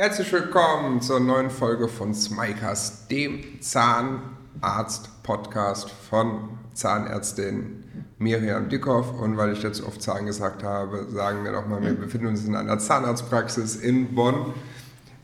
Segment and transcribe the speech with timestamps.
[0.00, 7.82] Herzlich willkommen zur neuen Folge von Smikers, dem Zahnarzt-Podcast von Zahnärztin
[8.16, 9.20] Miriam Dickhoff.
[9.20, 12.44] Und weil ich jetzt oft Zahn gesagt habe, sagen wir doch mal, wir befinden uns
[12.44, 14.54] in einer Zahnarztpraxis in Bonn.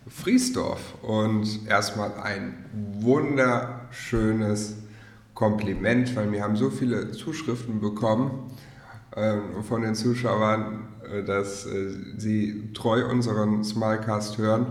[0.08, 2.64] Friesdorf und erstmal ein
[2.98, 4.74] wunderschönes
[5.34, 8.50] Kompliment, weil wir haben so viele Zuschriften bekommen
[9.62, 14.66] von den Zuschauern, äh, dass äh, sie treu unseren Smilecast hören.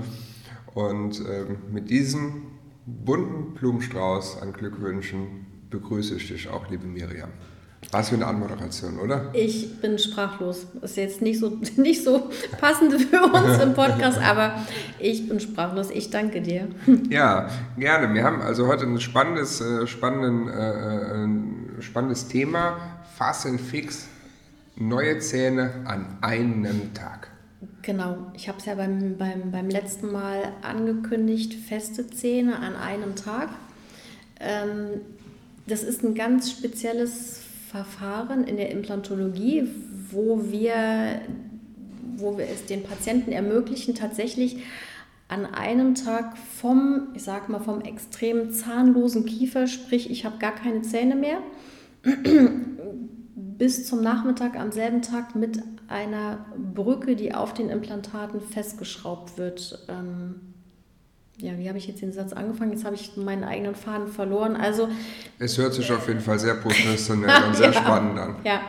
[0.74, 2.44] Und ähm, mit diesem
[2.86, 7.30] bunten Blumenstrauß an Glückwünschen begrüße ich dich auch, liebe Miriam.
[7.92, 9.30] Was für eine Anmoderation, oder?
[9.34, 10.68] Ich bin sprachlos.
[10.82, 14.56] Ist jetzt nicht so, nicht so passend für uns im Podcast, aber
[15.00, 15.90] ich bin sprachlos.
[15.92, 16.70] Ich danke dir.
[17.10, 18.14] Ja, gerne.
[18.14, 20.48] Wir haben also heute ein spannendes, spannenden,
[21.78, 22.78] äh, spannendes Thema.
[23.16, 24.08] Fast and Fix
[24.76, 27.30] Neue Zähne an einem Tag.
[27.84, 33.16] Genau, ich habe es ja beim, beim, beim letzten Mal angekündigt, feste Zähne an einem
[33.16, 33.50] Tag.
[34.40, 35.02] Ähm,
[35.68, 39.68] das ist ein ganz spezielles Verfahren in der Implantologie,
[40.12, 41.22] wo wir,
[42.18, 44.58] wo wir es den Patienten ermöglichen, tatsächlich
[45.28, 50.54] an einem Tag vom, ich sag mal, vom extrem zahnlosen Kiefer, sprich ich habe gar
[50.54, 51.40] keine Zähne mehr,
[53.64, 59.88] bis zum Nachmittag am selben Tag mit einer Brücke, die auf den Implantaten festgeschraubt wird.
[59.88, 60.42] Ähm,
[61.38, 62.72] ja, wie habe ich jetzt den Satz angefangen?
[62.72, 64.58] Jetzt habe ich meinen eigenen Faden verloren.
[64.58, 64.90] Also
[65.40, 68.36] es hört sich auf jeden Fall sehr professionell und sehr ja, spannend an.
[68.44, 68.64] Ja,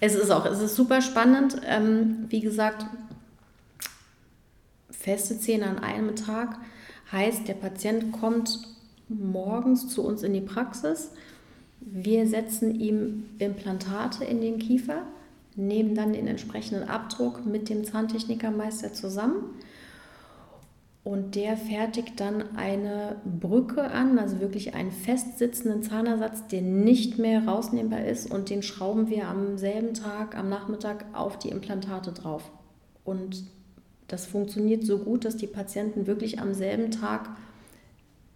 [0.00, 1.60] es ist auch, es ist super spannend.
[1.64, 2.84] Ähm, wie gesagt,
[4.90, 6.58] feste Zähne an einem Tag
[7.12, 8.58] heißt, der Patient kommt
[9.06, 11.12] morgens zu uns in die Praxis
[11.80, 15.02] wir setzen ihm Implantate in den Kiefer,
[15.54, 19.54] nehmen dann den entsprechenden Abdruck mit dem Zahntechnikermeister zusammen
[21.06, 27.46] und der fertigt dann eine Brücke an, also wirklich einen festsitzenden Zahnersatz, der nicht mehr
[27.46, 32.50] rausnehmbar ist und den schrauben wir am selben Tag, am Nachmittag auf die Implantate drauf.
[33.04, 33.44] Und
[34.08, 37.30] das funktioniert so gut, dass die Patienten wirklich am selben Tag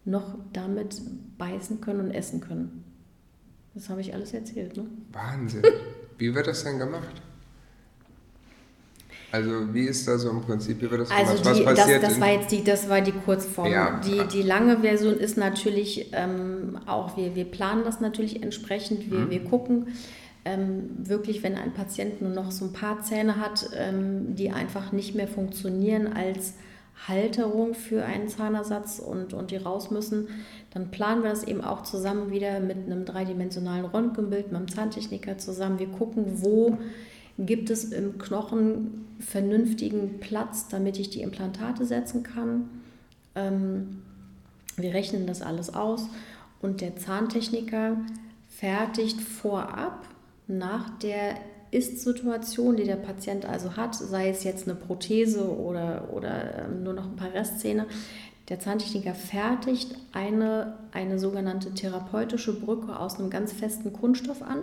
[0.05, 1.03] noch damit
[1.39, 2.85] beißen können und essen können.
[3.75, 4.85] Das habe ich alles erzählt, ne?
[5.13, 5.63] Wahnsinn.
[6.19, 7.23] Wie wird das denn gemacht?
[9.33, 11.59] Also wie ist da so im Prinzip, wie wird das also gemacht?
[11.59, 12.03] Die, Was passiert?
[12.03, 13.71] Das, das, war jetzt die, das war die Kurzform.
[13.71, 19.11] Ja, die, die lange Version ist natürlich ähm, auch, wir, wir planen das natürlich entsprechend,
[19.11, 19.31] wir, mhm.
[19.31, 19.87] wir gucken
[20.45, 24.91] ähm, wirklich, wenn ein Patient nur noch so ein paar Zähne hat, ähm, die einfach
[24.91, 26.55] nicht mehr funktionieren als
[27.09, 30.29] Halterung für einen Zahnersatz und, und die raus müssen,
[30.73, 35.39] dann planen wir das eben auch zusammen wieder mit einem dreidimensionalen Röntgenbild, mit einem Zahntechniker
[35.39, 35.79] zusammen.
[35.79, 36.79] Wir gucken, wo
[37.39, 42.69] gibt es im Knochen vernünftigen Platz, damit ich die Implantate setzen kann.
[43.35, 44.03] Ähm,
[44.77, 46.07] wir rechnen das alles aus
[46.61, 47.97] und der Zahntechniker
[48.49, 50.07] fertigt vorab
[50.47, 51.37] nach der
[51.71, 56.93] ist-Situation, die der Patient also hat, sei es jetzt eine Prothese oder, oder ähm, nur
[56.93, 57.87] noch ein paar Restzähne,
[58.49, 64.63] der Zahntechniker fertigt eine, eine sogenannte therapeutische Brücke aus einem ganz festen Kunststoff an.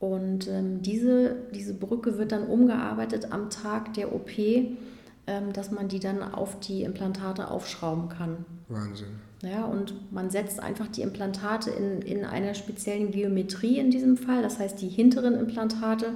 [0.00, 5.88] Und ähm, diese, diese Brücke wird dann umgearbeitet am Tag der OP, ähm, dass man
[5.88, 8.44] die dann auf die Implantate aufschrauben kann.
[8.68, 9.20] Wahnsinn.
[9.42, 14.40] Ja, und man setzt einfach die Implantate in, in einer speziellen Geometrie in diesem Fall.
[14.40, 16.14] Das heißt, die hinteren Implantate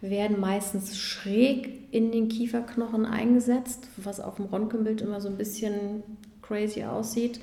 [0.00, 6.04] werden meistens schräg in den Kieferknochen eingesetzt, was auf dem Röntgenbild immer so ein bisschen
[6.40, 7.40] crazy aussieht.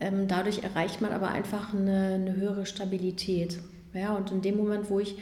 [0.00, 3.58] Ähm, dadurch erreicht man aber einfach eine, eine höhere Stabilität.
[3.92, 5.16] Ja, und in dem Moment, wo ich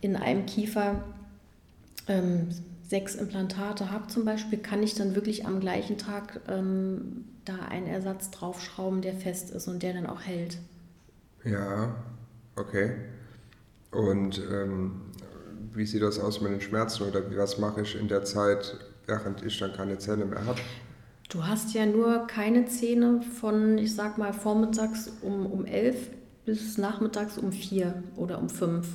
[0.00, 1.02] in einem Kiefer
[2.06, 2.48] ähm,
[2.86, 7.86] sechs Implantate habe zum Beispiel, kann ich dann wirklich am gleichen Tag ähm, da einen
[7.86, 10.58] Ersatz draufschrauben, der fest ist und der dann auch hält.
[11.44, 11.94] Ja,
[12.56, 12.92] okay.
[13.90, 15.00] Und ähm,
[15.72, 18.76] wie sieht das aus mit den Schmerzen oder was mache ich in der Zeit,
[19.06, 20.60] während ich dann keine Zähne mehr habe?
[21.28, 26.10] Du hast ja nur keine Zähne von, ich sag mal, vormittags um, um 11
[26.44, 28.86] bis nachmittags um 4 oder um 5.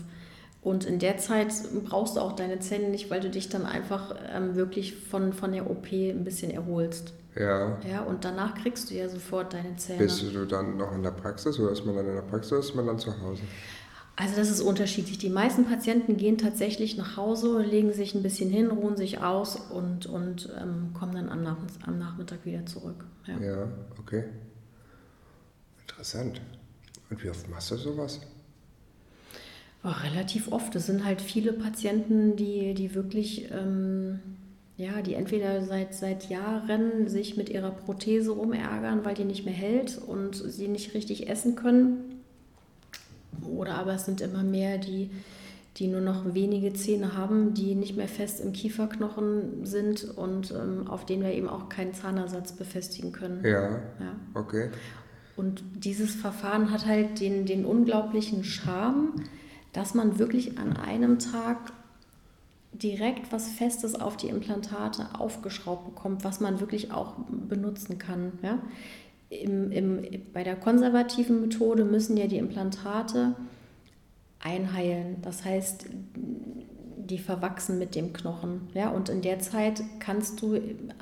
[0.70, 1.52] Und in der Zeit
[1.84, 5.52] brauchst du auch deine Zähne nicht, weil du dich dann einfach ähm, wirklich von, von
[5.52, 7.14] der OP ein bisschen erholst.
[7.36, 7.80] Ja.
[7.90, 9.98] Ja, und danach kriegst du ja sofort deine Zähne.
[9.98, 12.60] Bist du dann noch in der Praxis oder ist man dann in der Praxis oder
[12.60, 13.42] ist man dann zu Hause?
[14.16, 15.18] Also das ist unterschiedlich.
[15.18, 19.56] Die meisten Patienten gehen tatsächlich nach Hause, legen sich ein bisschen hin, ruhen sich aus
[19.56, 21.58] und, und ähm, kommen dann am, Nach
[21.88, 23.06] am Nachmittag wieder zurück.
[23.26, 23.40] Ja.
[23.40, 23.68] ja,
[23.98, 24.26] okay.
[25.82, 26.40] Interessant.
[27.10, 28.20] Und wie oft machst du sowas?
[29.84, 30.76] Oh, relativ oft.
[30.76, 34.20] Es sind halt viele Patienten, die, die wirklich ähm,
[34.80, 39.54] ja, die entweder seit, seit Jahren sich mit ihrer Prothese rumärgern, weil die nicht mehr
[39.54, 42.22] hält und sie nicht richtig essen können.
[43.46, 45.10] Oder aber es sind immer mehr, die,
[45.76, 50.88] die nur noch wenige Zähne haben, die nicht mehr fest im Kieferknochen sind und ähm,
[50.88, 53.44] auf denen wir eben auch keinen Zahnersatz befestigen können.
[53.44, 54.16] Ja, ja.
[54.34, 54.70] okay.
[55.36, 59.26] Und dieses Verfahren hat halt den, den unglaublichen Charme,
[59.74, 61.74] dass man wirklich an einem Tag
[62.72, 68.34] direkt was Festes auf die Implantate aufgeschraubt bekommt, was man wirklich auch benutzen kann.
[68.42, 68.60] Ja?
[69.30, 70.02] Im, im,
[70.34, 73.36] bei der konservativen Methode müssen ja die Implantate
[74.40, 75.18] einheilen.
[75.22, 78.70] Das heißt, die verwachsen mit dem Knochen.
[78.74, 78.90] Ja?
[78.90, 80.60] Und in der Zeit kannst du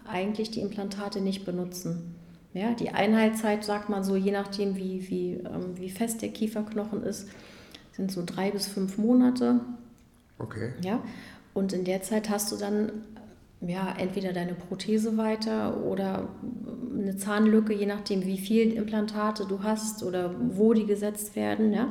[0.07, 2.15] eigentlich die Implantate nicht benutzen.
[2.53, 2.73] Ja?
[2.73, 7.27] Die Einheitszeit, sagt man so, je nachdem, wie, wie, ähm, wie fest der Kieferknochen ist,
[7.97, 9.59] sind so drei bis fünf Monate.
[10.39, 10.71] Okay.
[10.81, 11.01] Ja?
[11.53, 12.91] Und in der Zeit hast du dann
[13.59, 16.29] ja, entweder deine Prothese weiter oder
[16.95, 21.73] eine Zahnlücke, je nachdem, wie viele Implantate du hast oder wo die gesetzt werden.
[21.73, 21.89] Ja?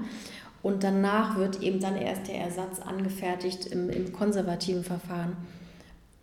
[0.62, 5.37] Und danach wird eben dann erst der Ersatz angefertigt im, im konservativen Verfahren.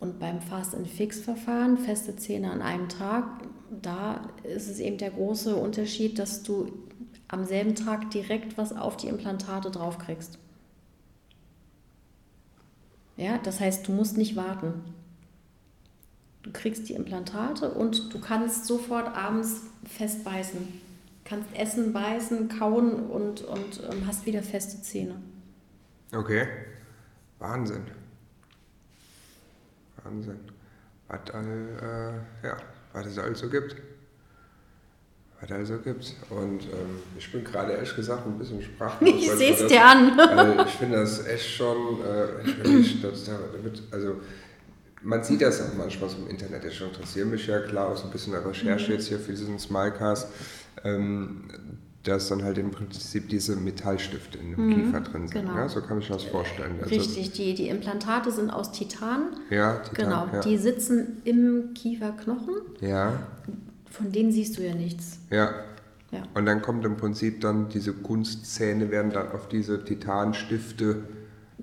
[0.00, 3.24] Und beim Fast-and-Fix-Verfahren, feste Zähne an einem Tag,
[3.82, 6.72] da ist es eben der große Unterschied, dass du
[7.34, 10.38] am selben Tag direkt was auf die Implantate draufkriegst.
[13.16, 14.84] Ja, das heißt, du musst nicht warten.
[16.42, 20.80] Du kriegst die Implantate und du kannst sofort abends festbeißen.
[21.24, 25.16] Kannst essen, beißen, kauen und, und ähm, hast wieder feste Zähne.
[26.14, 26.46] Okay.
[27.38, 27.82] Wahnsinn.
[30.02, 30.38] Wahnsinn.
[31.08, 32.56] Was, all, äh, ja,
[32.92, 33.74] was es also gibt
[35.50, 36.14] was also gibt.
[36.30, 39.10] Und ähm, ich bin gerade ehrlich gesagt ein bisschen sprachlos.
[39.14, 40.18] Ich sehe es dir an.
[40.18, 43.30] Also ich finde das echt schon, äh, ich bin nicht, das,
[43.90, 44.16] also
[45.02, 46.64] man sieht das auch manchmal so im Internet.
[46.64, 48.92] Ich interessiere mich ja klar aus ein bisschen der Recherche mhm.
[48.96, 50.28] jetzt hier für diesen Smilecast,
[50.82, 51.44] ähm,
[52.02, 55.42] dass dann halt im Prinzip diese Metallstifte in dem mhm, Kiefer drin sind.
[55.42, 55.56] Genau.
[55.56, 56.76] Ja, so kann ich mir das vorstellen.
[56.82, 59.28] Also Richtig, die, die Implantate sind aus Titan.
[59.50, 60.04] Ja, Titan.
[60.04, 60.40] Genau, ja.
[60.40, 62.54] die sitzen im Kieferknochen.
[62.80, 63.26] Ja.
[63.94, 65.20] Von denen siehst du ja nichts.
[65.30, 65.50] Ja.
[66.10, 66.22] ja.
[66.34, 71.04] Und dann kommt im Prinzip dann diese Kunstzähne werden dann auf diese Titanstifte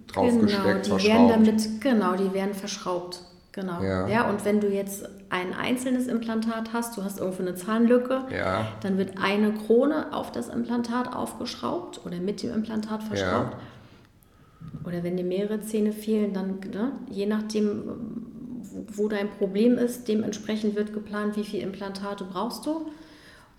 [0.08, 3.22] draufgesteckt, genau, die werden damit, genau, die werden verschraubt.
[3.52, 3.84] Genau.
[3.84, 4.08] Ja.
[4.08, 8.70] ja, und wenn du jetzt ein einzelnes Implantat hast, du hast irgendwo eine Zahnlücke, ja.
[8.82, 13.52] dann wird eine Krone auf das Implantat aufgeschraubt oder mit dem Implantat verschraubt.
[13.52, 14.88] Ja.
[14.88, 18.21] Oder wenn dir mehrere Zähne fehlen, dann, ne, je nachdem,
[18.94, 22.88] wo dein Problem ist, dementsprechend wird geplant, wie viele Implantate brauchst du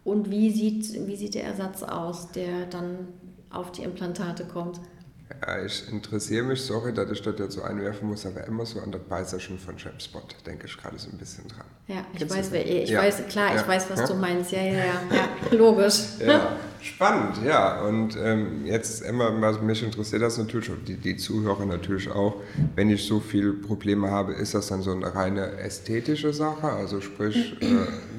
[0.04, 3.08] und wie sieht, wie sieht der Ersatz aus, der dann
[3.50, 4.80] auf die Implantate kommt.
[5.30, 8.80] Ja, ich interessiere mich, sorry, dass ich das jetzt so einwerfen muss, aber immer so
[8.80, 9.74] an das Beißerchen von
[10.12, 11.64] Bond, denke ich gerade so ein bisschen dran.
[11.88, 13.00] Ja, ich weiß, wer, ich ja.
[13.00, 13.60] weiß, klar, ja.
[13.60, 14.06] ich weiß, was ja.
[14.06, 14.52] du meinst.
[14.52, 16.00] Ja, ja, ja, ja, logisch.
[16.24, 17.82] Ja, spannend, ja.
[17.82, 22.36] Und ähm, jetzt, Emma, was mich interessiert das natürlich, und die, die Zuhörer natürlich auch,
[22.74, 26.68] wenn ich so viele Probleme habe, ist das dann so eine reine ästhetische Sache?
[26.68, 27.66] Also sprich, äh,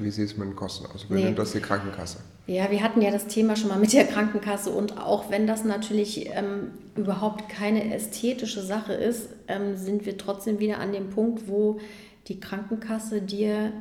[0.00, 1.04] wie sieht es mit den Kosten aus?
[1.04, 1.36] Übernimmt nee.
[1.36, 2.18] das die Krankenkasse?
[2.46, 5.64] Ja, wir hatten ja das Thema schon mal mit der Krankenkasse und auch wenn das
[5.64, 11.48] natürlich ähm, überhaupt keine ästhetische Sache ist, ähm, sind wir trotzdem wieder an dem Punkt,
[11.48, 11.80] wo
[12.28, 13.72] die Krankenkasse dir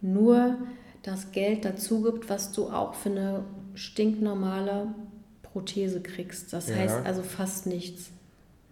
[0.00, 0.56] nur
[1.02, 3.44] das Geld dazu gibt, was du auch für eine
[3.74, 4.88] stinknormale
[5.42, 6.52] Prothese kriegst.
[6.54, 6.76] Das ja.
[6.76, 8.10] heißt also fast nichts.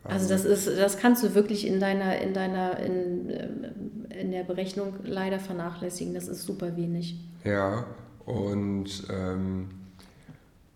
[0.04, 4.42] Also das ist, das kannst du wirklich in deiner, in deiner, in, ähm, in der
[4.44, 6.12] Berechnung leider vernachlässigen.
[6.12, 7.16] Das ist super wenig.
[7.42, 7.86] Ja,
[8.26, 9.68] und ähm,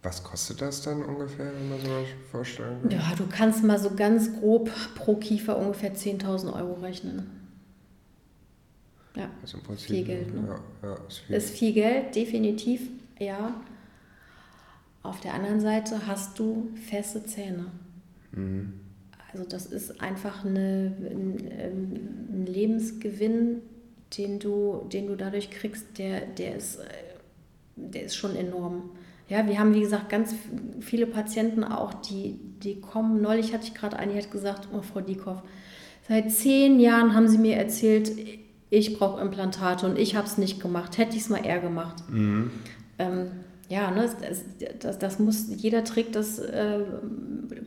[0.02, 2.90] was kostet das dann ungefähr, wenn man sowas vorstellen kann?
[2.90, 7.30] Ja, du kannst mal so ganz grob pro Kiefer ungefähr 10.000 Euro rechnen.
[9.16, 10.32] Ja, also viel Geld.
[10.32, 10.60] Ne?
[10.82, 11.36] Ja, ja, ist, viel.
[11.36, 12.88] ist viel Geld, definitiv,
[13.18, 13.60] ja.
[15.02, 17.66] Auf der anderen Seite hast du feste Zähne.
[18.32, 18.74] Mhm.
[19.32, 21.94] Also das ist einfach eine, ein, ähm,
[22.32, 23.62] ein, Lebensgewinn,
[24.16, 26.78] den du, den du dadurch kriegst, der, der, ist,
[27.92, 28.90] der ist schon enorm.
[29.28, 30.34] Ja, wir haben, wie gesagt, ganz
[30.80, 33.20] viele Patienten auch, die, die kommen.
[33.20, 35.42] Neulich hatte ich gerade eine, die hat gesagt, oh, Frau Diekow,
[36.08, 38.10] seit zehn Jahren haben Sie mir erzählt,
[38.70, 40.98] ich brauche Implantate und ich habe es nicht gemacht.
[40.98, 42.04] Hätte ich es mal eher gemacht.
[42.10, 42.50] Mhm.
[42.98, 43.30] Ähm,
[43.68, 44.44] ja, ne, das,
[44.80, 46.80] das, das, muss, jeder trägt das äh,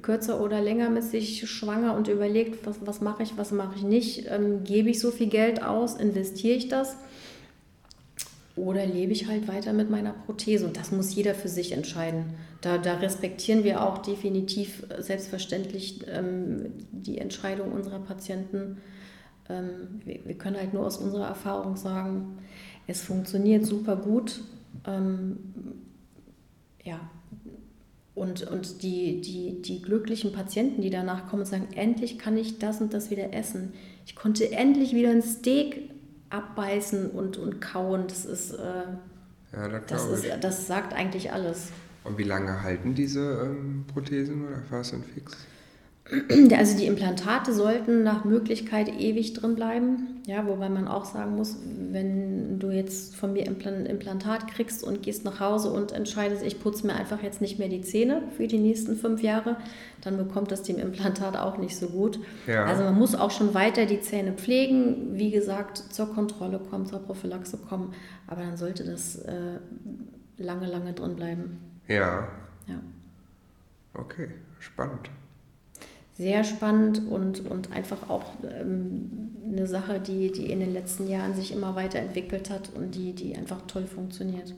[0.02, 3.84] kürzer oder länger mit sich schwanger und überlegt, was, was mache ich, was mache ich
[3.84, 4.26] nicht.
[4.28, 6.98] Ähm, gebe ich so viel Geld aus, investiere ich das?
[8.56, 10.66] Oder lebe ich halt weiter mit meiner Prothese?
[10.66, 12.26] Und das muss jeder für sich entscheiden.
[12.60, 18.78] Da, da respektieren wir auch definitiv selbstverständlich ähm, die Entscheidung unserer Patienten
[19.50, 22.38] Ähm, wir, wir, können halt nur aus unserer Erfahrung sagen,
[22.88, 24.42] es funktioniert super gut.
[24.86, 25.38] Ähm,
[26.84, 27.00] ja,
[28.14, 32.60] und, und die, die, die glücklichen Patienten, die danach kommen und sagen, endlich kann ich
[32.60, 33.74] das und das wieder essen.
[34.06, 35.91] Ich konnte endlich wieder ein Steak
[36.32, 38.08] abbeißen und, und kauen.
[38.08, 38.84] Das ist, äh,
[39.54, 41.70] ja, das, ist das sagt eigentlich alles.
[42.04, 45.38] Und wie lange halten diese ähm, Prothesen oder Fast Fix?
[46.58, 50.22] Also die Implantate sollten nach Möglichkeit ewig drin bleiben.
[50.26, 51.58] Ja, wobei man auch sagen muss,
[51.92, 56.62] wenn du jetzt von mir ein Implantat kriegst und gehst nach Hause und entscheidest, ich
[56.62, 59.58] putze mir einfach jetzt nicht mehr die Zähne für die nächsten fünf Jahre,
[60.02, 62.20] dann bekommt das dem Implantat auch nicht so gut.
[62.46, 62.66] Ja.
[62.66, 67.00] Also man muss auch schon weiter die Zähne pflegen, wie gesagt, zur Kontrolle kommen, zur
[67.00, 67.94] Prophylaxe kommen,
[68.28, 69.60] aber dann sollte das äh,
[70.38, 71.60] lange, lange drin bleiben.
[71.88, 72.28] Ja.
[72.68, 72.80] Ja.
[73.94, 74.30] Okay,
[74.60, 75.10] spannend
[76.22, 81.34] sehr spannend und, und einfach auch ähm, eine Sache, die, die in den letzten Jahren
[81.34, 84.54] sich immer weiterentwickelt hat und die, die einfach toll funktioniert.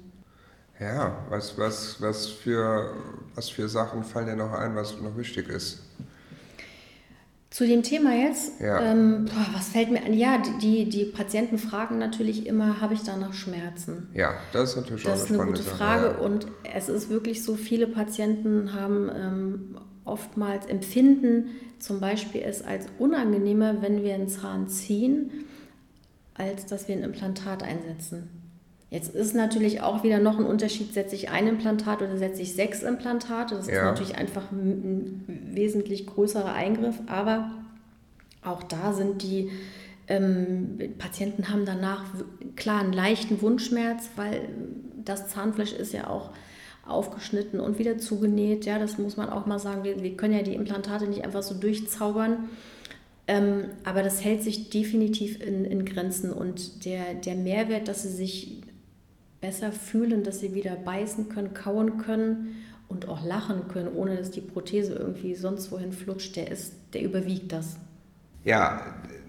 [0.77, 2.93] Ja, was, was, was, für,
[3.35, 5.83] was für Sachen fallen dir noch ein, was noch wichtig ist?
[7.49, 8.81] Zu dem Thema jetzt, ja.
[8.81, 10.13] ähm, boah, was fällt mir an?
[10.13, 14.09] Ja, die, die Patienten fragen natürlich immer, habe ich danach Schmerzen?
[14.13, 16.05] Ja, das ist natürlich das auch eine, eine gute Sache, Frage.
[16.07, 16.25] Ja.
[16.25, 22.87] Und es ist wirklich so, viele Patienten haben ähm, oftmals empfinden zum Beispiel es als
[22.97, 25.31] unangenehmer, wenn wir einen Zahn ziehen,
[26.33, 28.29] als dass wir ein Implantat einsetzen.
[28.89, 32.53] Jetzt ist natürlich auch wieder noch ein Unterschied, setze ich ein Implantat oder setze ich
[32.53, 33.55] sechs Implantate.
[33.55, 33.73] Das ja.
[33.73, 37.51] ist natürlich einfach ein, wesentlich größerer Eingriff, aber
[38.43, 39.49] auch da sind die
[40.07, 42.03] ähm, Patienten haben danach
[42.55, 44.47] klar einen leichten Wundschmerz, weil
[45.03, 46.31] das Zahnfleisch ist ja auch
[46.85, 48.65] aufgeschnitten und wieder zugenäht.
[48.65, 49.83] Ja, das muss man auch mal sagen.
[49.83, 52.49] Wir, wir können ja die Implantate nicht einfach so durchzaubern.
[53.25, 58.09] Ähm, aber das hält sich definitiv in, in Grenzen und der, der Mehrwert, dass sie
[58.09, 58.61] sich
[59.39, 62.55] besser fühlen, dass sie wieder beißen können, kauen können
[62.89, 67.01] und auch lachen können, ohne dass die Prothese irgendwie sonst wohin flutscht, der, ist, der
[67.01, 67.77] überwiegt das.
[68.43, 68.81] Ja,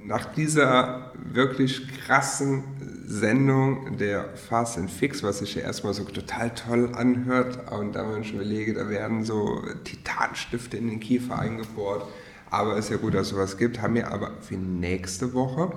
[0.05, 2.65] nach dieser wirklich krassen
[3.07, 8.03] Sendung der Fast and Fix, was sich ja erstmal so total toll anhört, und da
[8.05, 12.07] man schon überlege, da werden so Titanstifte in den Kiefer eingebohrt,
[12.51, 15.73] aber es ist ja gut, dass es sowas gibt, haben wir aber für nächste Woche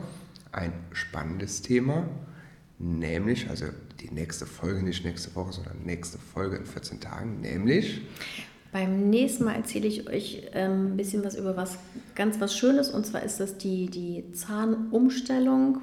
[0.52, 2.08] ein spannendes Thema,
[2.80, 3.66] nämlich, also
[4.02, 8.02] die nächste Folge, nicht nächste Woche, sondern nächste Folge in 14 Tagen, nämlich
[8.72, 11.78] beim nächsten Mal erzähle ich euch ähm, ein bisschen was über was
[12.16, 15.80] ganz was Schönes und zwar ist das die, die Zahnumstellung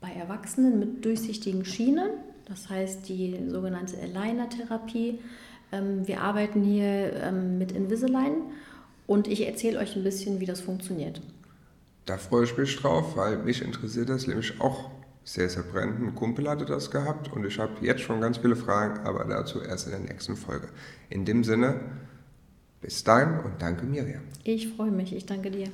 [0.00, 2.10] bei Erwachsenen mit durchsichtigen Schienen,
[2.46, 5.18] das heißt die sogenannte Aligner-Therapie.
[5.72, 8.42] Ähm, wir arbeiten hier ähm, mit Invisalign
[9.06, 11.20] und ich erzähle euch ein bisschen, wie das funktioniert.
[12.06, 14.90] Da freue ich mich drauf, weil mich interessiert das nämlich auch
[15.24, 19.00] sehr, sehr brennenden Kumpel hatte das gehabt und ich habe jetzt schon ganz viele Fragen,
[19.00, 20.68] aber dazu erst in der nächsten Folge.
[21.08, 21.80] In dem Sinne,
[22.80, 24.22] bis dann und danke Miriam.
[24.44, 25.68] Ich freue mich, ich danke dir.